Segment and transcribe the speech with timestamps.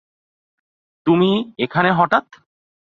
[1.07, 1.31] তুমি
[1.59, 2.25] এখানে হঠাৎ?